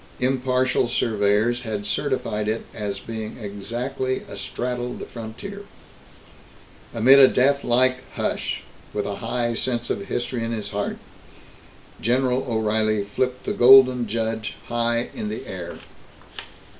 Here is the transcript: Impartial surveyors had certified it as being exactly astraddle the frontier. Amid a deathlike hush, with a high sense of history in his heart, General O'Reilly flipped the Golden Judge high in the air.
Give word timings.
Impartial 0.19 0.87
surveyors 0.87 1.61
had 1.61 1.85
certified 1.85 2.47
it 2.47 2.65
as 2.73 2.97
being 2.99 3.37
exactly 3.37 4.23
astraddle 4.27 4.95
the 4.97 5.05
frontier. 5.05 5.61
Amid 6.91 7.19
a 7.19 7.27
deathlike 7.27 7.97
hush, 8.15 8.63
with 8.95 9.05
a 9.05 9.17
high 9.17 9.53
sense 9.53 9.91
of 9.91 10.05
history 10.07 10.43
in 10.43 10.51
his 10.53 10.71
heart, 10.71 10.97
General 12.01 12.43
O'Reilly 12.49 13.03
flipped 13.03 13.43
the 13.43 13.53
Golden 13.53 14.07
Judge 14.07 14.55
high 14.69 15.11
in 15.13 15.29
the 15.29 15.45
air. 15.45 15.77